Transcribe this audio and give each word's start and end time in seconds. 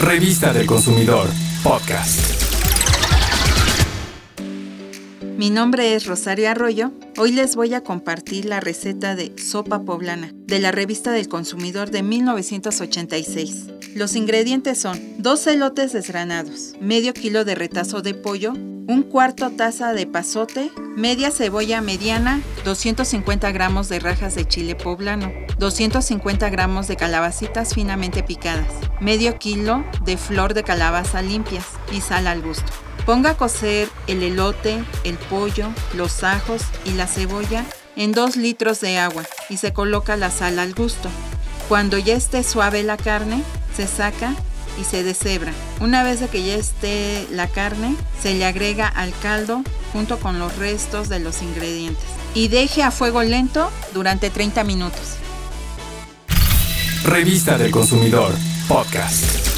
Revista 0.00 0.54
del 0.54 0.64
Consumidor, 0.64 1.28
podcast. 1.62 2.42
Mi 5.36 5.50
nombre 5.50 5.94
es 5.94 6.06
Rosario 6.06 6.48
Arroyo. 6.48 6.90
Hoy 7.22 7.32
les 7.32 7.54
voy 7.54 7.74
a 7.74 7.84
compartir 7.84 8.46
la 8.46 8.60
receta 8.60 9.14
de 9.14 9.34
sopa 9.36 9.82
poblana 9.82 10.32
de 10.46 10.58
la 10.58 10.72
revista 10.72 11.12
del 11.12 11.28
consumidor 11.28 11.90
de 11.90 12.02
1986. 12.02 13.66
Los 13.94 14.16
ingredientes 14.16 14.80
son 14.80 14.98
dos 15.18 15.46
elotes 15.46 15.92
desgranados, 15.92 16.72
medio 16.80 17.12
kilo 17.12 17.44
de 17.44 17.54
retazo 17.54 18.00
de 18.00 18.14
pollo, 18.14 18.54
un 18.54 19.02
cuarto 19.02 19.50
taza 19.50 19.92
de 19.92 20.06
pasote, 20.06 20.70
media 20.96 21.30
cebolla 21.30 21.82
mediana, 21.82 22.40
250 22.64 23.52
gramos 23.52 23.90
de 23.90 23.98
rajas 23.98 24.34
de 24.34 24.48
chile 24.48 24.74
poblano, 24.74 25.30
250 25.58 26.48
gramos 26.48 26.88
de 26.88 26.96
calabacitas 26.96 27.74
finamente 27.74 28.22
picadas, 28.22 28.72
medio 28.98 29.38
kilo 29.38 29.84
de 30.06 30.16
flor 30.16 30.54
de 30.54 30.62
calabaza 30.62 31.20
limpias 31.20 31.66
y 31.92 32.00
sal 32.00 32.26
al 32.26 32.40
gusto. 32.40 32.72
Ponga 33.10 33.30
a 33.30 33.36
cocer 33.36 33.88
el 34.06 34.22
elote, 34.22 34.84
el 35.02 35.18
pollo, 35.18 35.66
los 35.96 36.22
ajos 36.22 36.62
y 36.84 36.92
la 36.92 37.08
cebolla 37.08 37.64
en 37.96 38.12
2 38.12 38.36
litros 38.36 38.80
de 38.80 38.98
agua 38.98 39.24
y 39.48 39.56
se 39.56 39.72
coloca 39.72 40.16
la 40.16 40.30
sal 40.30 40.60
al 40.60 40.74
gusto. 40.74 41.08
Cuando 41.68 41.98
ya 41.98 42.14
esté 42.14 42.44
suave 42.44 42.84
la 42.84 42.96
carne, 42.96 43.42
se 43.76 43.88
saca 43.88 44.36
y 44.80 44.84
se 44.84 45.02
deshebra. 45.02 45.52
Una 45.80 46.04
vez 46.04 46.20
que 46.30 46.44
ya 46.44 46.54
esté 46.54 47.26
la 47.32 47.48
carne, 47.48 47.96
se 48.22 48.34
le 48.34 48.46
agrega 48.46 48.86
al 48.86 49.12
caldo 49.20 49.64
junto 49.92 50.20
con 50.20 50.38
los 50.38 50.54
restos 50.54 51.08
de 51.08 51.18
los 51.18 51.42
ingredientes 51.42 52.04
y 52.32 52.46
deje 52.46 52.84
a 52.84 52.92
fuego 52.92 53.24
lento 53.24 53.72
durante 53.92 54.30
30 54.30 54.62
minutos. 54.62 55.16
Revista 57.02 57.58
del 57.58 57.72
Consumidor, 57.72 58.32
podcast. 58.68 59.49